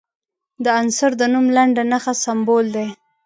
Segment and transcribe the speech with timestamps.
[0.63, 2.87] د عنصر د نوم لنډه نښه سمبول دی.